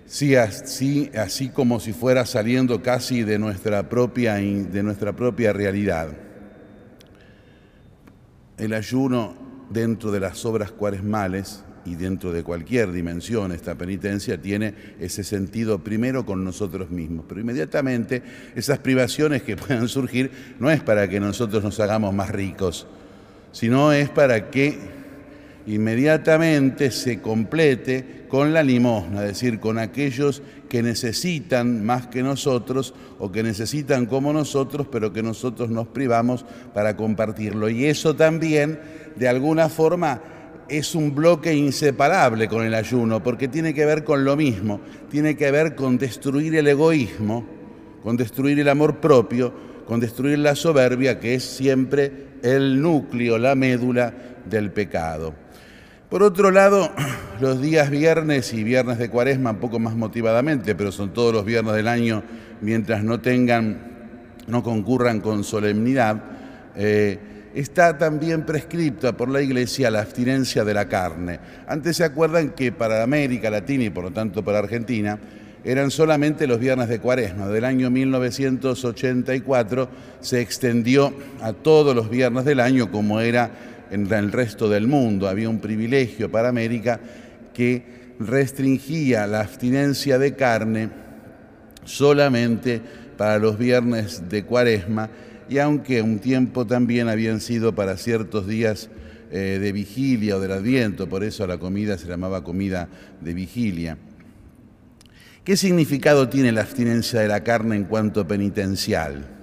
sí, 0.05 0.35
así, 0.35 1.49
como 1.53 1.79
si 1.79 1.93
fuera 1.93 2.25
saliendo 2.25 2.83
casi 2.83 3.23
de 3.23 3.39
nuestra 3.39 3.87
propia, 3.87 4.35
de 4.35 4.83
nuestra 4.83 5.13
propia 5.13 5.53
realidad. 5.53 6.09
El 8.57 8.73
ayuno 8.73 9.35
dentro 9.69 10.11
de 10.11 10.19
las 10.19 10.45
obras 10.45 10.71
cuaresmales 10.71 11.63
y 11.87 11.95
dentro 11.95 12.33
de 12.33 12.43
cualquier 12.43 12.91
dimensión 12.91 13.51
esta 13.51 13.75
penitencia 13.75 14.41
tiene 14.41 14.73
ese 14.99 15.23
sentido 15.23 15.79
primero 15.79 16.25
con 16.25 16.43
nosotros 16.43 16.89
mismos, 16.89 17.25
pero 17.27 17.39
inmediatamente 17.39 18.21
esas 18.55 18.79
privaciones 18.79 19.43
que 19.43 19.55
puedan 19.57 19.87
surgir 19.87 20.29
no 20.59 20.69
es 20.69 20.83
para 20.83 21.07
que 21.07 21.19
nosotros 21.19 21.63
nos 21.63 21.79
hagamos 21.79 22.13
más 22.13 22.29
ricos, 22.29 22.87
sino 23.51 23.93
es 23.93 24.09
para 24.09 24.49
que 24.49 24.77
inmediatamente 25.65 26.91
se 26.91 27.21
complete 27.21 28.25
con 28.27 28.53
la 28.53 28.63
limosna, 28.63 29.21
es 29.21 29.29
decir, 29.29 29.59
con 29.59 29.77
aquellos 29.77 30.41
que 30.69 30.83
necesitan 30.83 31.85
más 31.85 32.07
que 32.07 32.23
nosotros 32.23 32.93
o 33.19 33.31
que 33.31 33.43
necesitan 33.43 34.05
como 34.05 34.33
nosotros, 34.33 34.87
pero 34.91 35.13
que 35.13 35.23
nosotros 35.23 35.69
nos 35.69 35.87
privamos 35.87 36.45
para 36.73 36.97
compartirlo. 36.97 37.69
Y 37.69 37.85
eso 37.85 38.15
también, 38.15 38.79
de 39.15 39.27
alguna 39.29 39.69
forma, 39.69 40.21
es 40.69 40.95
un 40.95 41.13
bloque 41.15 41.53
inseparable 41.53 42.47
con 42.47 42.65
el 42.65 42.73
ayuno, 42.73 43.23
porque 43.23 43.47
tiene 43.47 43.73
que 43.73 43.85
ver 43.85 44.03
con 44.03 44.23
lo 44.23 44.35
mismo, 44.35 44.81
tiene 45.09 45.35
que 45.35 45.51
ver 45.51 45.75
con 45.75 45.97
destruir 45.97 46.55
el 46.55 46.67
egoísmo, 46.67 47.45
con 48.03 48.17
destruir 48.17 48.59
el 48.59 48.69
amor 48.69 48.97
propio, 48.97 49.53
con 49.85 49.99
destruir 49.99 50.39
la 50.39 50.55
soberbia, 50.55 51.19
que 51.19 51.35
es 51.35 51.43
siempre 51.43 52.27
el 52.43 52.81
núcleo, 52.81 53.37
la 53.37 53.55
médula 53.55 54.13
del 54.45 54.71
pecado. 54.71 55.33
Por 56.09 56.23
otro 56.23 56.51
lado, 56.51 56.91
los 57.41 57.61
días 57.61 57.89
viernes 57.89 58.53
y 58.53 58.63
viernes 58.63 58.97
de 58.97 59.09
cuaresma, 59.09 59.51
un 59.51 59.57
poco 59.57 59.79
más 59.79 59.95
motivadamente, 59.95 60.75
pero 60.75 60.91
son 60.91 61.13
todos 61.13 61.33
los 61.33 61.45
viernes 61.45 61.73
del 61.75 61.87
año, 61.87 62.23
mientras 62.61 63.03
no 63.03 63.19
tengan, 63.19 63.79
no 64.47 64.63
concurran 64.63 65.19
con 65.19 65.43
solemnidad, 65.43 66.23
eh, 66.75 67.36
está 67.59 67.97
también 67.97 68.43
prescripta 68.43 69.17
por 69.17 69.29
la 69.29 69.41
Iglesia 69.41 69.89
la 69.89 70.01
abstinencia 70.01 70.63
de 70.63 70.75
la 70.75 70.87
carne. 70.87 71.39
Antes 71.67 71.97
se 71.97 72.03
acuerdan 72.03 72.51
que 72.51 72.71
para 72.71 73.01
América 73.01 73.49
Latina 73.49 73.85
y 73.85 73.89
por 73.89 74.03
lo 74.03 74.11
tanto 74.11 74.43
para 74.43 74.59
Argentina 74.59 75.17
eran 75.63 75.89
solamente 75.89 76.45
los 76.45 76.59
viernes 76.59 76.87
de 76.87 76.99
cuaresma. 76.99 77.47
Del 77.47 77.65
año 77.65 77.89
1984 77.89 79.89
se 80.21 80.39
extendió 80.39 81.11
a 81.41 81.51
todos 81.51 81.95
los 81.95 82.11
viernes 82.11 82.45
del 82.45 82.59
año 82.59 82.91
como 82.91 83.21
era 83.21 83.49
en 83.89 84.11
el 84.13 84.31
resto 84.31 84.69
del 84.69 84.85
mundo. 84.85 85.27
Había 85.27 85.49
un 85.49 85.59
privilegio 85.59 86.29
para 86.29 86.49
América 86.49 86.99
que 87.55 88.13
restringía 88.19 89.25
la 89.25 89.41
abstinencia 89.41 90.19
de 90.19 90.35
carne 90.35 90.89
solamente 91.85 92.81
para 93.17 93.39
los 93.39 93.57
viernes 93.57 94.29
de 94.29 94.43
cuaresma 94.43 95.09
y 95.49 95.59
aunque 95.59 96.01
un 96.01 96.19
tiempo 96.19 96.65
también 96.65 97.09
habían 97.09 97.41
sido 97.41 97.73
para 97.75 97.97
ciertos 97.97 98.47
días 98.47 98.89
eh, 99.31 99.59
de 99.61 99.71
vigilia 99.71 100.37
o 100.37 100.39
del 100.39 100.51
adviento, 100.51 101.07
por 101.07 101.23
eso 101.23 101.45
la 101.47 101.57
comida 101.57 101.97
se 101.97 102.07
llamaba 102.07 102.43
comida 102.43 102.89
de 103.21 103.33
vigilia. 103.33 103.97
¿Qué 105.43 105.55
significado 105.55 106.27
tiene 106.27 106.51
la 106.51 106.61
abstinencia 106.61 107.21
de 107.21 107.27
la 107.27 107.43
carne 107.43 107.75
en 107.75 107.85
cuanto 107.85 108.27
penitencial? 108.27 109.36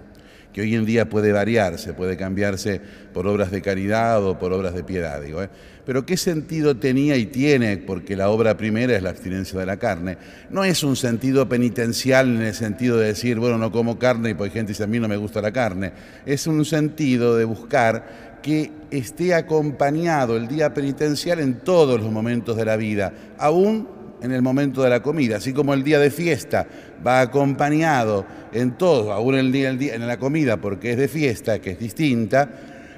Que 0.54 0.60
hoy 0.60 0.76
en 0.76 0.86
día 0.86 1.08
puede 1.10 1.32
variarse, 1.32 1.94
puede 1.94 2.16
cambiarse 2.16 2.80
por 3.12 3.26
obras 3.26 3.50
de 3.50 3.60
caridad 3.60 4.24
o 4.24 4.38
por 4.38 4.52
obras 4.52 4.72
de 4.72 4.84
piedad, 4.84 5.20
digo. 5.20 5.42
¿eh? 5.42 5.50
Pero 5.84 6.06
¿qué 6.06 6.16
sentido 6.16 6.76
tenía 6.76 7.16
y 7.16 7.26
tiene? 7.26 7.76
Porque 7.76 8.16
la 8.16 8.30
obra 8.30 8.56
primera 8.56 8.96
es 8.96 9.02
la 9.02 9.10
abstinencia 9.10 9.58
de 9.58 9.66
la 9.66 9.78
carne. 9.78 10.16
No 10.50 10.64
es 10.64 10.84
un 10.84 10.94
sentido 10.94 11.48
penitencial 11.48 12.36
en 12.36 12.42
el 12.42 12.54
sentido 12.54 12.98
de 12.98 13.08
decir, 13.08 13.40
bueno, 13.40 13.58
no 13.58 13.72
como 13.72 13.98
carne 13.98 14.30
y 14.30 14.34
pues 14.34 14.52
gente 14.52 14.70
dice, 14.70 14.84
a 14.84 14.86
mí 14.86 15.00
no 15.00 15.08
me 15.08 15.16
gusta 15.16 15.42
la 15.42 15.50
carne. 15.50 15.92
Es 16.24 16.46
un 16.46 16.64
sentido 16.64 17.36
de 17.36 17.44
buscar 17.44 18.40
que 18.40 18.70
esté 18.90 19.34
acompañado 19.34 20.36
el 20.36 20.46
día 20.46 20.72
penitencial 20.72 21.40
en 21.40 21.54
todos 21.60 22.00
los 22.00 22.12
momentos 22.12 22.56
de 22.56 22.64
la 22.64 22.76
vida, 22.76 23.12
aún 23.38 23.88
en 24.24 24.32
el 24.32 24.40
momento 24.40 24.82
de 24.82 24.88
la 24.88 25.02
comida, 25.02 25.36
así 25.36 25.52
como 25.52 25.74
el 25.74 25.84
día 25.84 25.98
de 25.98 26.10
fiesta 26.10 26.66
va 27.06 27.20
acompañado 27.20 28.24
en 28.54 28.72
todo, 28.72 29.12
aún 29.12 29.52
día, 29.52 29.68
el 29.68 29.78
día 29.78 29.94
en 29.94 30.06
la 30.06 30.18
comida 30.18 30.56
porque 30.56 30.92
es 30.92 30.96
de 30.96 31.08
fiesta, 31.08 31.58
que 31.58 31.72
es 31.72 31.78
distinta, 31.78 32.48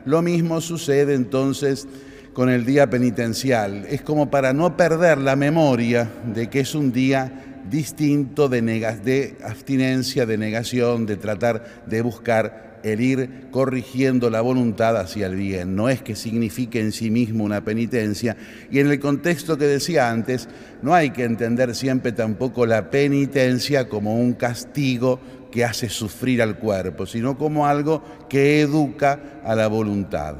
lo 0.05 0.23
mismo 0.23 0.61
sucede 0.61 1.15
entonces 1.15 1.89
con 2.33 2.49
el 2.49 2.65
día 2.65 2.89
penitencial. 2.89 3.87
Es 3.91 4.03
como 4.03 4.31
para 4.31 4.53
no 4.53 4.77
perder 4.77 5.19
la 5.19 5.35
memoria 5.35 6.09
de 6.33 6.49
que 6.49 6.61
es 6.61 6.77
un 6.77 6.93
día 6.93 7.63
distinto 7.69 8.49
de, 8.49 8.63
de 8.63 9.37
abstinencia, 9.43 10.27
de 10.27 10.39
negación, 10.39 11.07
de 11.07 11.17
tratar 11.17 11.83
de 11.87 12.03
buscar 12.03 12.66
el 12.83 13.01
ir 13.01 13.49
corrigiendo 13.51 14.31
la 14.31 14.41
voluntad 14.41 14.97
hacia 14.97 15.27
el 15.27 15.37
bien. 15.37 15.77
No 15.77 15.89
es 15.89 16.03
que 16.03 16.17
signifique 16.17 16.81
en 16.81 16.93
sí 16.93 17.11
mismo 17.11 17.45
una 17.45 17.65
penitencia. 17.65 18.37
Y 18.71 18.79
en 18.79 18.91
el 18.91 19.01
contexto 19.01 19.59
que 19.59 19.67
decía 19.67 20.11
antes, 20.11 20.49
no 20.83 20.95
hay 20.95 21.11
que 21.11 21.25
entender 21.25 21.75
siempre 21.75 22.13
tampoco 22.13 22.67
la 22.67 22.91
penitencia 22.91 23.89
como 23.89 24.17
un 24.17 24.35
castigo 24.35 25.21
que 25.51 25.65
hace 25.65 25.89
sufrir 25.89 26.43
al 26.43 26.59
cuerpo, 26.59 27.07
sino 27.07 27.39
como 27.39 27.67
algo 27.67 28.03
que 28.29 28.61
educa 28.61 29.41
a 29.45 29.55
la 29.55 29.69
voluntad. 29.69 30.37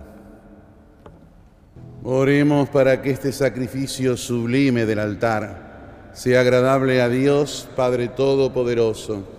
Oremos 2.03 2.69
para 2.69 3.03
que 3.03 3.11
este 3.11 3.33
sacrificio 3.33 4.17
sublime 4.17 4.87
del 4.87 5.01
altar 5.01 6.11
sea 6.13 6.41
agradable 6.41 7.03
a 7.03 7.09
Dios, 7.09 7.69
Padre 7.77 8.09
Todopoderoso. 8.09 9.37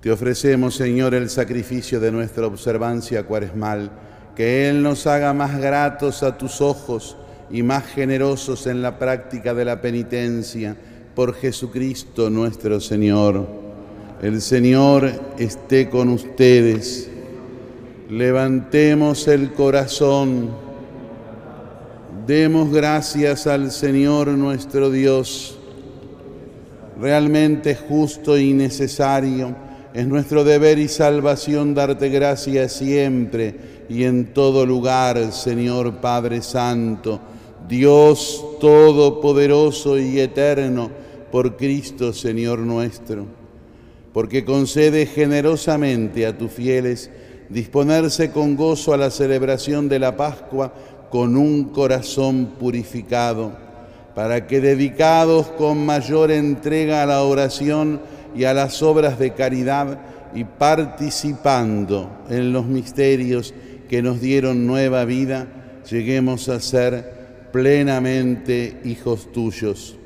Te 0.00 0.10
ofrecemos, 0.10 0.76
Señor, 0.76 1.14
el 1.14 1.28
sacrificio 1.28 2.00
de 2.00 2.10
nuestra 2.10 2.46
observancia 2.46 3.24
cuaresmal, 3.24 3.90
que 4.34 4.70
Él 4.70 4.82
nos 4.82 5.06
haga 5.06 5.34
más 5.34 5.60
gratos 5.60 6.22
a 6.22 6.38
tus 6.38 6.62
ojos 6.62 7.18
y 7.50 7.62
más 7.62 7.84
generosos 7.84 8.66
en 8.66 8.80
la 8.80 8.98
práctica 8.98 9.52
de 9.52 9.66
la 9.66 9.82
penitencia, 9.82 10.74
por 11.14 11.34
Jesucristo 11.34 12.30
nuestro 12.30 12.80
Señor. 12.80 13.46
El 14.22 14.40
Señor 14.40 15.10
esté 15.36 15.90
con 15.90 16.08
ustedes. 16.08 17.10
Levantemos 18.08 19.28
el 19.28 19.52
corazón. 19.52 20.48
Demos 22.26 22.72
gracias 22.72 23.46
al 23.46 23.70
Señor 23.70 24.28
nuestro 24.28 24.90
Dios. 24.90 25.58
Realmente 26.98 27.74
justo 27.74 28.38
y 28.38 28.54
necesario 28.54 29.68
es 29.92 30.06
nuestro 30.06 30.44
deber 30.44 30.78
y 30.78 30.88
salvación 30.88 31.74
darte 31.74 32.08
gracias 32.08 32.72
siempre 32.72 33.84
y 33.88 34.04
en 34.04 34.32
todo 34.32 34.64
lugar, 34.64 35.32
Señor 35.32 36.00
Padre 36.00 36.42
Santo, 36.42 37.20
Dios 37.68 38.44
Todopoderoso 38.60 39.98
y 39.98 40.20
Eterno, 40.20 40.90
por 41.32 41.56
Cristo, 41.56 42.12
Señor 42.12 42.60
nuestro, 42.60 43.26
porque 44.12 44.44
concede 44.44 45.06
generosamente 45.06 46.26
a 46.26 46.36
tus 46.36 46.52
fieles 46.52 47.10
disponerse 47.48 48.30
con 48.30 48.56
gozo 48.56 48.94
a 48.94 48.96
la 48.96 49.10
celebración 49.10 49.88
de 49.88 49.98
la 49.98 50.16
Pascua, 50.16 50.72
con 51.10 51.36
un 51.36 51.64
corazón 51.64 52.52
purificado, 52.58 53.52
para 54.14 54.46
que 54.46 54.60
dedicados 54.60 55.48
con 55.48 55.84
mayor 55.84 56.30
entrega 56.30 57.02
a 57.02 57.06
la 57.06 57.22
oración 57.22 58.00
y 58.34 58.44
a 58.44 58.54
las 58.54 58.82
obras 58.82 59.18
de 59.18 59.32
caridad 59.32 59.98
y 60.34 60.44
participando 60.44 62.10
en 62.28 62.52
los 62.52 62.66
misterios 62.66 63.54
que 63.88 64.02
nos 64.02 64.20
dieron 64.20 64.66
nueva 64.66 65.04
vida, 65.04 65.46
lleguemos 65.90 66.48
a 66.48 66.60
ser 66.60 67.48
plenamente 67.52 68.80
hijos 68.84 69.32
tuyos. 69.32 69.96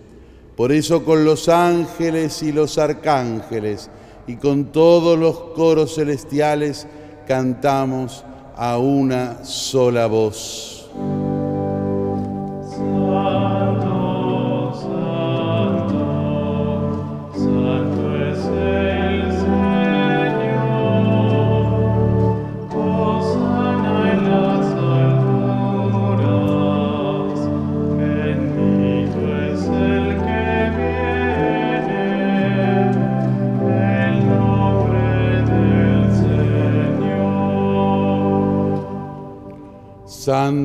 Por 0.57 0.73
eso 0.73 1.05
con 1.05 1.25
los 1.25 1.49
ángeles 1.49 2.43
y 2.43 2.53
los 2.53 2.79
arcángeles 2.79 3.91
y 4.27 4.37
con 4.37 4.73
todos 4.73 5.19
los 5.19 5.39
coros 5.55 5.97
celestiales 5.97 6.87
cantamos 7.27 8.25
a 8.57 8.79
una 8.79 9.45
sola 9.45 10.07
voz. 10.07 10.89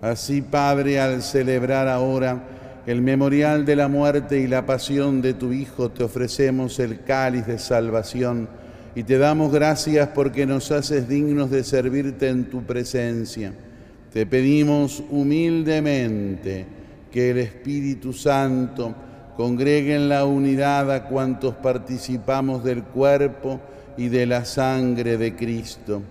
Así, 0.00 0.42
Padre, 0.42 1.00
al 1.00 1.22
celebrar 1.22 1.88
ahora 1.88 2.44
el 2.86 3.02
memorial 3.02 3.64
de 3.64 3.74
la 3.74 3.88
muerte 3.88 4.38
y 4.38 4.46
la 4.46 4.64
pasión 4.64 5.20
de 5.20 5.34
tu 5.34 5.52
Hijo, 5.52 5.90
te 5.90 6.04
ofrecemos 6.04 6.78
el 6.78 7.02
cáliz 7.02 7.46
de 7.46 7.58
salvación 7.58 8.48
y 8.94 9.02
te 9.02 9.18
damos 9.18 9.52
gracias 9.52 10.08
porque 10.14 10.46
nos 10.46 10.70
haces 10.70 11.08
dignos 11.08 11.50
de 11.50 11.64
servirte 11.64 12.28
en 12.28 12.48
tu 12.48 12.62
presencia. 12.62 13.52
Te 14.12 14.24
pedimos 14.24 15.02
humildemente 15.10 16.64
que 17.10 17.30
el 17.30 17.38
Espíritu 17.38 18.12
Santo 18.12 18.94
congregue 19.36 19.96
en 19.96 20.08
la 20.08 20.24
unidad 20.24 20.90
a 20.92 21.04
cuantos 21.04 21.54
participamos 21.56 22.62
del 22.64 22.84
cuerpo 22.84 23.60
y 23.96 24.08
de 24.08 24.26
la 24.26 24.44
sangre 24.44 25.16
de 25.16 25.34
Cristo. 25.34 26.02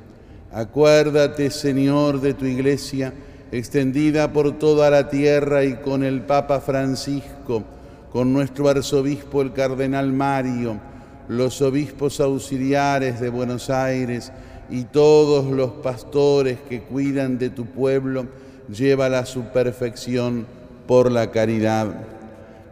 Acuérdate, 0.52 1.50
Señor, 1.50 2.22
de 2.22 2.34
tu 2.34 2.46
iglesia 2.46 3.14
extendida 3.52 4.34
por 4.34 4.58
toda 4.58 4.90
la 4.90 5.10
tierra 5.10 5.64
y 5.64 5.76
con 5.76 6.04
el 6.04 6.22
Papa 6.22 6.60
Francisco, 6.60 7.64
con 8.12 8.34
nuestro 8.34 8.68
arzobispo 8.70 9.42
el 9.42 9.54
Cardenal 9.54 10.12
Mario, 10.12 10.80
los 11.28 11.62
obispos 11.62 12.20
auxiliares 12.20 13.20
de 13.20 13.30
Buenos 13.30 13.70
Aires 13.70 14.32
y 14.70 14.84
todos 14.84 15.46
los 15.46 15.72
pastores 15.72 16.60
que 16.68 16.82
cuidan 16.82 17.38
de 17.38 17.50
tu 17.50 17.66
pueblo, 17.66 18.28
llévala 18.70 19.20
a 19.20 19.26
su 19.26 19.44
perfección 19.44 20.46
por 20.88 21.12
la 21.12 21.32
caridad. 21.32 21.88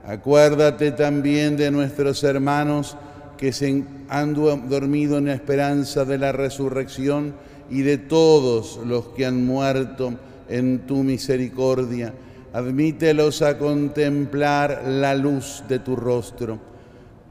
Acuérdate 0.06 0.92
también 0.92 1.58
de 1.58 1.72
nuestros 1.72 2.24
hermanos 2.24 2.98
que 3.38 3.52
se 3.52 3.84
han 4.10 4.34
dormido 4.34 5.18
en 5.18 5.26
la 5.26 5.34
esperanza 5.34 6.06
de 6.06 6.18
la 6.18 6.32
resurrección 6.32 7.34
y 7.70 7.82
de 7.82 7.98
todos 7.98 8.80
los 8.86 9.08
que 9.08 9.26
han 9.26 9.46
muerto 9.46 10.14
en 10.50 10.86
tu 10.86 11.04
misericordia. 11.04 12.14
Admítelos 12.54 13.42
a 13.42 13.58
contemplar 13.58 14.84
la 14.88 15.14
luz 15.16 15.64
de 15.68 15.80
tu 15.80 15.96
rostro. 15.96 16.60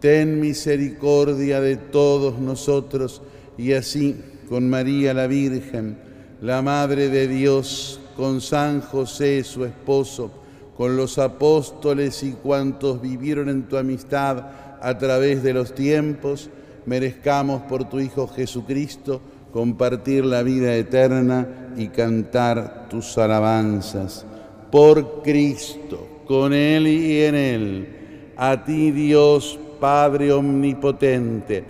Ten 0.00 0.40
misericordia 0.40 1.61
de 1.61 1.77
todos 1.77 2.38
nosotros 2.38 3.22
y 3.57 3.72
así 3.72 4.16
con 4.48 4.68
María 4.68 5.14
la 5.14 5.27
Virgen, 5.27 5.96
la 6.42 6.61
Madre 6.61 7.09
de 7.09 7.27
Dios, 7.27 8.00
con 8.16 8.40
San 8.40 8.81
José 8.81 9.42
su 9.44 9.64
esposo, 9.64 10.31
con 10.77 10.96
los 10.96 11.18
apóstoles 11.18 12.22
y 12.22 12.33
cuantos 12.33 13.00
vivieron 13.00 13.48
en 13.48 13.62
tu 13.62 13.77
amistad 13.77 14.44
a 14.81 14.98
través 14.98 15.42
de 15.42 15.55
los 15.55 15.74
tiempos, 15.74 16.50
merezcamos 16.85 17.62
por 17.62 17.88
tu 17.88 18.00
Hijo 18.00 18.29
Jesucristo 18.29 19.22
compartir 19.54 20.24
la 20.24 20.42
vida 20.42 20.74
eterna 20.74 21.46
y 21.76 21.86
cantar 21.86 22.88
tus 22.90 23.16
alabanzas. 23.18 24.26
Por 24.68 25.22
Cristo, 25.22 26.08
con 26.26 26.52
Él 26.52 26.88
y 26.88 27.22
en 27.22 27.34
Él, 27.36 27.88
a 28.36 28.64
ti 28.64 28.90
Dios 28.90 29.56
Padre 29.78 30.32
Omnipotente, 30.32 31.62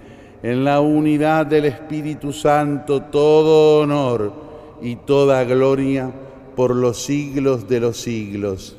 en 0.43 0.65
la 0.65 0.81
unidad 0.81 1.45
del 1.45 1.67
Espíritu 1.67 2.33
Santo, 2.33 3.03
todo 3.03 3.83
honor 3.83 4.33
y 4.81 4.97
toda 4.97 5.45
gloria 5.45 6.11
por 6.57 6.75
los 6.75 7.05
siglos 7.05 7.69
de 7.69 7.81
los 7.81 7.99
siglos. 7.99 8.79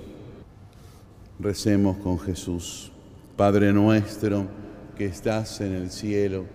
Recemos 1.40 1.98
con 1.98 2.18
Jesús. 2.18 2.92
Padre 3.38 3.72
nuestro 3.72 4.46
que 4.98 5.06
estás 5.06 5.62
en 5.62 5.74
el 5.76 5.92
cielo, 5.92 6.55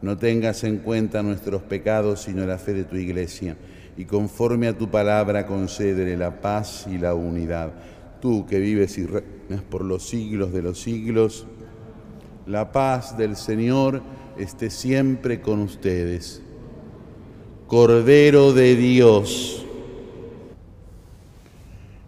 No 0.00 0.16
tengas 0.16 0.62
en 0.64 0.78
cuenta 0.78 1.22
nuestros 1.22 1.62
pecados, 1.62 2.22
sino 2.22 2.46
la 2.46 2.58
fe 2.58 2.72
de 2.72 2.84
tu 2.84 2.96
iglesia, 2.96 3.56
y 3.96 4.04
conforme 4.04 4.68
a 4.68 4.78
tu 4.78 4.88
palabra 4.88 5.46
concédele 5.46 6.16
la 6.16 6.40
paz 6.40 6.86
y 6.88 6.98
la 6.98 7.14
unidad. 7.14 7.72
Tú 8.20 8.46
que 8.46 8.58
vives 8.58 8.96
y 8.98 9.06
reinas 9.06 9.62
por 9.68 9.84
los 9.84 10.08
siglos 10.08 10.52
de 10.52 10.62
los 10.62 10.80
siglos, 10.80 11.46
la 12.46 12.70
paz 12.72 13.18
del 13.18 13.36
Señor 13.36 14.02
esté 14.38 14.70
siempre 14.70 15.40
con 15.40 15.60
ustedes. 15.60 16.42
Cordero 17.66 18.52
de 18.52 18.76
Dios. 18.76 19.66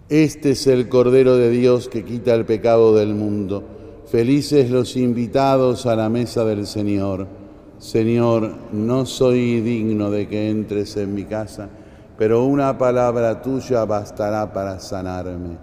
Este 0.08 0.52
es 0.52 0.66
el 0.66 0.88
Cordero 0.88 1.36
de 1.36 1.50
Dios 1.50 1.88
que 1.88 2.04
quita 2.04 2.34
el 2.34 2.44
pecado 2.44 2.96
del 2.96 3.14
mundo. 3.14 3.64
Felices 4.10 4.70
los 4.70 4.96
invitados 4.96 5.86
a 5.86 5.94
la 5.94 6.08
mesa 6.08 6.44
del 6.44 6.66
Señor. 6.66 7.39
Señor, 7.80 8.52
no 8.72 9.06
soy 9.06 9.62
digno 9.62 10.10
de 10.10 10.28
que 10.28 10.50
entres 10.50 10.98
en 10.98 11.14
mi 11.14 11.24
casa, 11.24 11.70
pero 12.18 12.44
una 12.44 12.76
palabra 12.76 13.40
tuya 13.40 13.86
bastará 13.86 14.52
para 14.52 14.78
sanarme. 14.80 15.56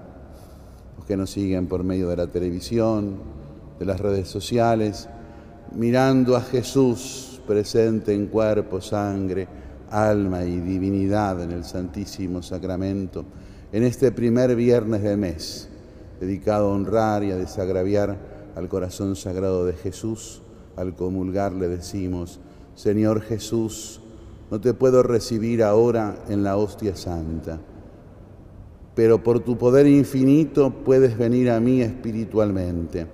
Los 0.98 1.06
que 1.06 1.16
nos 1.16 1.30
siguen 1.30 1.68
por 1.68 1.84
medio 1.84 2.10
de 2.10 2.18
la 2.18 2.26
televisión, 2.26 3.18
de 3.78 3.86
las 3.86 4.00
redes 4.00 4.28
sociales, 4.28 5.08
mirando 5.76 6.36
a 6.36 6.42
Jesús 6.42 7.40
presente 7.46 8.16
en 8.16 8.26
cuerpo, 8.26 8.82
sangre, 8.82 9.48
alma 9.92 10.44
y 10.44 10.60
divinidad 10.60 11.40
en 11.44 11.52
el 11.52 11.64
Santísimo 11.66 12.42
Sacramento, 12.42 13.26
en 13.72 13.84
este 13.84 14.12
primer 14.12 14.56
viernes 14.56 15.04
de 15.04 15.18
mes, 15.18 15.70
dedicado 16.20 16.72
a 16.72 16.74
honrar 16.74 17.24
y 17.24 17.32
a 17.32 17.38
desagraviar 17.38 18.18
al 18.56 18.68
corazón 18.68 19.16
sagrado 19.16 19.68
de 19.68 19.74
Jesús, 19.74 20.42
al 20.78 20.96
comulgar 20.96 21.54
le 21.54 21.68
decimos, 21.68 22.40
Señor 22.76 23.22
Jesús, 23.22 24.00
no 24.50 24.62
te 24.62 24.74
puedo 24.74 25.04
recibir 25.04 25.64
ahora 25.64 26.24
en 26.30 26.44
la 26.44 26.56
hostia 26.56 26.96
santa, 26.96 27.60
pero 28.96 29.22
por 29.22 29.42
tu 29.42 29.58
poder 29.58 29.88
infinito 29.88 30.72
puedes 30.86 31.18
venir 31.18 31.50
a 31.50 31.60
mí 31.60 31.82
espiritualmente. 31.82 33.08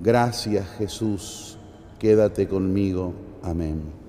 Gracias 0.00 0.66
Jesús, 0.78 1.58
quédate 1.98 2.48
conmigo. 2.48 3.12
Amén. 3.42 4.05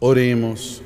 Oremos. 0.00 0.82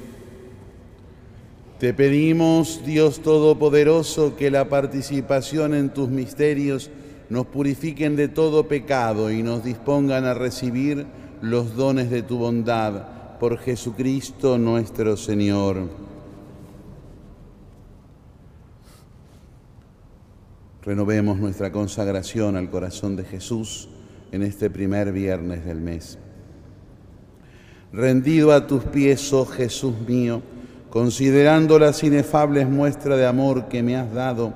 Te 1.78 1.92
pedimos, 1.92 2.82
Dios 2.86 3.20
Todopoderoso, 3.20 4.36
que 4.36 4.50
la 4.50 4.68
participación 4.68 5.74
en 5.74 5.92
tus 5.92 6.08
misterios 6.08 6.90
nos 7.28 7.46
purifiquen 7.46 8.16
de 8.16 8.28
todo 8.28 8.68
pecado 8.68 9.30
y 9.30 9.42
nos 9.42 9.64
dispongan 9.64 10.24
a 10.24 10.34
recibir 10.34 11.06
los 11.42 11.76
dones 11.76 12.08
de 12.10 12.22
tu 12.22 12.38
bondad 12.38 13.38
por 13.38 13.58
Jesucristo 13.58 14.56
nuestro 14.56 15.16
Señor. 15.16 15.88
Renovemos 20.82 21.38
nuestra 21.38 21.70
consagración 21.70 22.56
al 22.56 22.70
corazón 22.70 23.16
de 23.16 23.24
Jesús 23.24 23.88
en 24.30 24.42
este 24.42 24.70
primer 24.70 25.12
viernes 25.12 25.64
del 25.64 25.80
mes. 25.80 26.18
Rendido 27.92 28.52
a 28.52 28.66
tus 28.66 28.84
pies, 28.84 29.34
oh 29.34 29.44
Jesús 29.44 29.92
mío, 30.08 30.40
considerando 30.88 31.78
las 31.78 32.02
inefables 32.02 32.66
muestras 32.66 33.18
de 33.18 33.26
amor 33.26 33.68
que 33.68 33.82
me 33.82 33.96
has 33.96 34.14
dado 34.14 34.54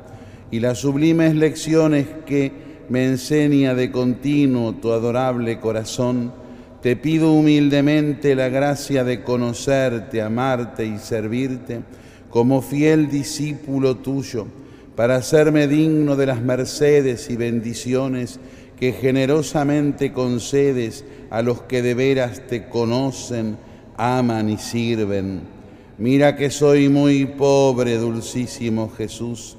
y 0.50 0.60
las 0.60 0.78
sublimes 0.78 1.34
lecciones 1.34 2.06
que 2.24 2.50
me 2.88 3.04
enseña 3.04 3.74
de 3.74 3.92
continuo 3.92 4.76
tu 4.76 4.90
adorable 4.90 5.60
corazón, 5.60 6.32
te 6.80 6.96
pido 6.96 7.32
humildemente 7.32 8.34
la 8.34 8.48
gracia 8.48 9.04
de 9.04 9.22
conocerte, 9.22 10.22
amarte 10.22 10.86
y 10.86 10.96
servirte 10.98 11.80
como 12.30 12.62
fiel 12.62 13.10
discípulo 13.10 13.96
tuyo, 13.96 14.46
para 14.94 15.16
hacerme 15.16 15.68
digno 15.68 16.16
de 16.16 16.24
las 16.24 16.40
mercedes 16.40 17.28
y 17.28 17.36
bendiciones 17.36 18.40
que 18.78 18.92
generosamente 18.92 20.12
concedes 20.12 21.04
a 21.30 21.42
los 21.42 21.62
que 21.62 21.82
de 21.82 21.94
veras 21.94 22.46
te 22.46 22.68
conocen, 22.68 23.56
aman 23.96 24.50
y 24.50 24.58
sirven 24.58 25.56
Mira 25.98 26.36
que 26.36 26.50
soy 26.50 26.90
muy 26.90 27.24
pobre, 27.24 27.96
dulcísimo 27.96 28.92
Jesús, 28.98 29.56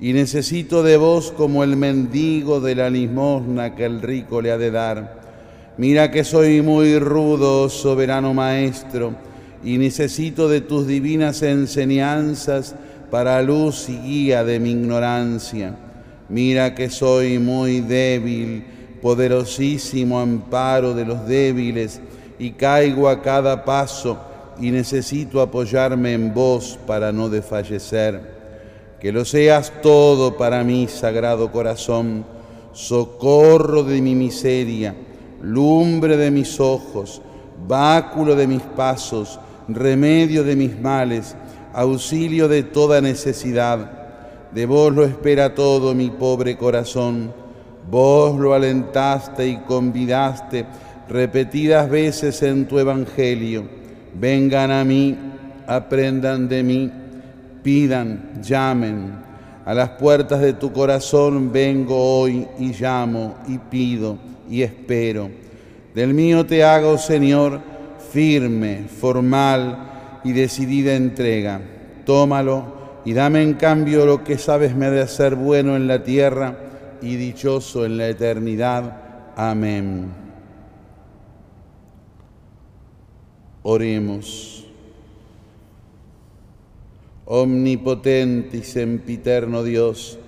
y 0.00 0.12
necesito 0.12 0.84
de 0.84 0.96
vos 0.96 1.32
como 1.32 1.64
el 1.64 1.74
mendigo 1.74 2.60
de 2.60 2.76
la 2.76 2.88
limosna 2.88 3.74
que 3.74 3.86
el 3.86 4.00
rico 4.00 4.40
le 4.40 4.52
ha 4.52 4.58
de 4.58 4.70
dar. 4.70 5.20
Mira 5.78 6.12
que 6.12 6.22
soy 6.22 6.62
muy 6.62 6.96
rudo, 7.00 7.68
soberano 7.68 8.32
Maestro, 8.34 9.16
y 9.64 9.78
necesito 9.78 10.48
de 10.48 10.60
tus 10.60 10.86
divinas 10.86 11.42
enseñanzas 11.42 12.76
para 13.10 13.42
luz 13.42 13.88
y 13.88 13.96
guía 13.98 14.44
de 14.44 14.60
mi 14.60 14.70
ignorancia. 14.70 15.74
Mira 16.30 16.74
que 16.76 16.88
soy 16.88 17.40
muy 17.40 17.80
débil, 17.80 18.64
poderosísimo 19.02 20.20
amparo 20.20 20.94
de 20.94 21.04
los 21.04 21.26
débiles, 21.26 22.00
y 22.38 22.52
caigo 22.52 23.08
a 23.08 23.20
cada 23.20 23.64
paso 23.64 24.18
y 24.60 24.70
necesito 24.70 25.40
apoyarme 25.40 26.12
en 26.12 26.32
vos 26.32 26.78
para 26.86 27.10
no 27.10 27.28
desfallecer. 27.28 28.40
Que 29.00 29.10
lo 29.12 29.24
seas 29.24 29.72
todo 29.82 30.36
para 30.36 30.62
mí, 30.62 30.86
Sagrado 30.88 31.50
Corazón, 31.50 32.24
socorro 32.72 33.82
de 33.82 34.00
mi 34.00 34.14
miseria, 34.14 34.94
lumbre 35.42 36.16
de 36.16 36.30
mis 36.30 36.60
ojos, 36.60 37.20
báculo 37.66 38.36
de 38.36 38.46
mis 38.46 38.62
pasos, 38.62 39.40
remedio 39.68 40.44
de 40.44 40.54
mis 40.54 40.78
males, 40.78 41.34
auxilio 41.72 42.46
de 42.46 42.62
toda 42.62 43.00
necesidad. 43.00 43.99
De 44.52 44.66
vos 44.66 44.92
lo 44.92 45.04
espera 45.04 45.54
todo 45.54 45.94
mi 45.94 46.10
pobre 46.10 46.56
corazón. 46.56 47.32
Vos 47.90 48.38
lo 48.38 48.54
alentaste 48.54 49.46
y 49.46 49.56
convidaste 49.58 50.66
repetidas 51.08 51.90
veces 51.90 52.42
en 52.42 52.66
tu 52.66 52.78
Evangelio 52.78 53.80
vengan 54.14 54.70
a 54.70 54.84
mí, 54.84 55.16
aprendan 55.66 56.48
de 56.48 56.62
mí, 56.62 56.90
pidan, 57.62 58.40
llamen. 58.42 59.30
A 59.64 59.74
las 59.74 59.90
puertas 59.90 60.40
de 60.40 60.54
tu 60.54 60.72
corazón 60.72 61.52
vengo 61.52 61.96
hoy 61.96 62.46
y 62.58 62.72
llamo 62.72 63.36
y 63.46 63.58
pido 63.58 64.18
y 64.48 64.62
espero. 64.62 65.30
Del 65.94 66.14
mío 66.14 66.46
te 66.46 66.64
hago, 66.64 66.96
Señor, 66.98 67.60
firme, 68.12 68.86
formal 68.88 70.20
y 70.24 70.32
decidida 70.32 70.94
entrega. 70.94 71.60
Tómalo 72.04 72.79
y 73.04 73.12
dame 73.12 73.42
en 73.42 73.54
cambio 73.54 74.06
lo 74.06 74.24
que 74.24 74.38
sabes 74.38 74.76
me 74.76 74.90
de 74.90 75.00
hacer 75.00 75.34
bueno 75.34 75.76
en 75.76 75.86
la 75.86 76.02
tierra 76.02 76.56
y 77.00 77.16
dichoso 77.16 77.86
en 77.86 77.96
la 77.96 78.08
eternidad. 78.08 79.32
Amén. 79.36 80.08
Oremos. 83.62 84.66
Omnipotente 87.24 88.56
y 88.56 88.62
sempiterno 88.64 89.62
Dios, 89.62 90.18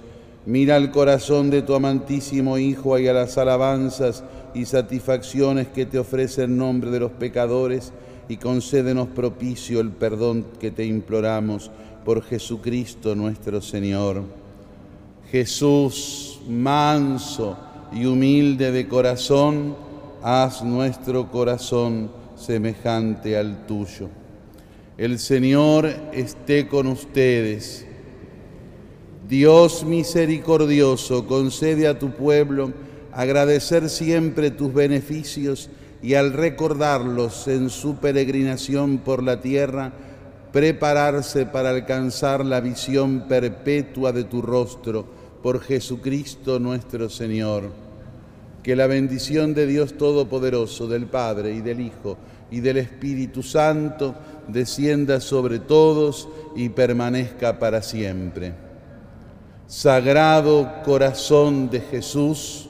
mira 0.46 0.76
el 0.76 0.92
corazón 0.92 1.50
de 1.50 1.62
tu 1.62 1.74
amantísimo 1.74 2.58
Hijo 2.58 2.96
y 2.96 3.08
a 3.08 3.12
las 3.12 3.36
alabanzas 3.38 4.22
y 4.54 4.66
satisfacciones 4.66 5.66
que 5.68 5.84
te 5.84 5.98
ofrece 5.98 6.44
en 6.44 6.56
nombre 6.56 6.90
de 6.90 7.00
los 7.00 7.10
pecadores 7.10 7.92
y 8.32 8.38
concédenos 8.38 9.08
propicio 9.08 9.78
el 9.80 9.90
perdón 9.90 10.46
que 10.58 10.70
te 10.70 10.86
imploramos 10.86 11.70
por 12.02 12.22
Jesucristo 12.22 13.14
nuestro 13.14 13.60
Señor. 13.60 14.22
Jesús, 15.30 16.40
manso 16.48 17.58
y 17.92 18.06
humilde 18.06 18.72
de 18.72 18.88
corazón, 18.88 19.76
haz 20.22 20.64
nuestro 20.64 21.30
corazón 21.30 22.10
semejante 22.34 23.36
al 23.36 23.66
tuyo. 23.66 24.08
El 24.96 25.18
Señor 25.18 25.90
esté 26.14 26.68
con 26.68 26.86
ustedes. 26.86 27.84
Dios 29.28 29.84
misericordioso, 29.84 31.26
concede 31.26 31.86
a 31.86 31.98
tu 31.98 32.12
pueblo 32.12 32.72
agradecer 33.12 33.90
siempre 33.90 34.50
tus 34.50 34.72
beneficios 34.72 35.68
y 36.02 36.14
al 36.14 36.32
recordarlos 36.32 37.46
en 37.46 37.70
su 37.70 37.96
peregrinación 37.96 38.98
por 38.98 39.22
la 39.22 39.40
tierra, 39.40 39.92
prepararse 40.52 41.46
para 41.46 41.70
alcanzar 41.70 42.44
la 42.44 42.60
visión 42.60 43.26
perpetua 43.28 44.12
de 44.12 44.24
tu 44.24 44.42
rostro 44.42 45.06
por 45.42 45.60
Jesucristo 45.60 46.58
nuestro 46.58 47.08
Señor. 47.08 47.70
Que 48.62 48.76
la 48.76 48.86
bendición 48.86 49.54
de 49.54 49.66
Dios 49.66 49.94
Todopoderoso, 49.96 50.86
del 50.86 51.06
Padre 51.06 51.54
y 51.54 51.60
del 51.60 51.80
Hijo, 51.80 52.16
y 52.50 52.60
del 52.60 52.76
Espíritu 52.76 53.42
Santo 53.42 54.14
descienda 54.46 55.20
sobre 55.20 55.58
todos 55.58 56.28
y 56.54 56.68
permanezca 56.68 57.58
para 57.58 57.80
siempre. 57.80 58.52
Sagrado 59.66 60.82
corazón 60.84 61.70
de 61.70 61.80
Jesús, 61.80 62.68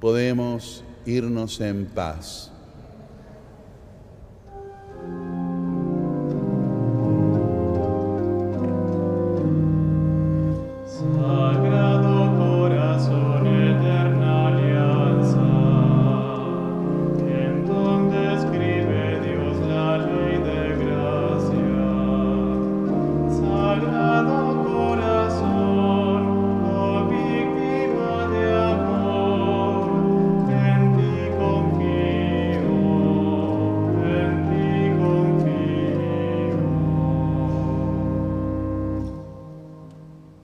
podemos 0.00 0.82
irnos 1.06 1.60
en 1.60 1.86
paz. 1.86 2.51